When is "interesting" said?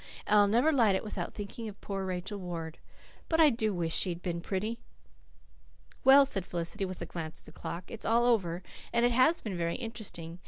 9.75-10.39